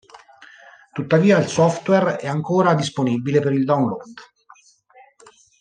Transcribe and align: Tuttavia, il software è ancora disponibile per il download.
Tuttavia, 0.93 1.37
il 1.37 1.47
software 1.47 2.15
è 2.17 2.25
ancora 2.27 2.73
disponibile 2.73 3.39
per 3.39 3.51
il 3.53 3.65
download. 3.65 4.13